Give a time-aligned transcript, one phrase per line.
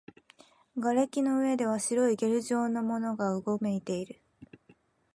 [0.77, 4.19] 瓦礫の上では白いゲル状のものがうごめいている